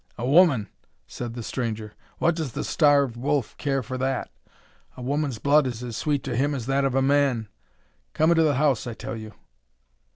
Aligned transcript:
"A 0.17 0.25
woman!" 0.27 0.67
said 1.05 1.35
the 1.35 1.43
stranger. 1.43 1.93
"What 2.17 2.33
does 2.35 2.53
the 2.53 2.63
starved 2.63 3.15
wolf 3.15 3.55
care 3.57 3.83
for 3.83 3.99
that? 3.99 4.31
A 4.97 5.01
woman's 5.03 5.37
blood 5.37 5.67
is 5.67 5.83
as 5.83 5.95
sweet 5.95 6.23
to 6.23 6.35
him 6.35 6.55
as 6.55 6.65
that 6.65 6.85
of 6.85 6.95
a 6.95 7.03
man. 7.03 7.49
Come 8.13 8.31
into 8.31 8.41
the 8.41 8.55
house, 8.55 8.87
I 8.87 8.95
tell 8.95 9.15
you." 9.15 9.31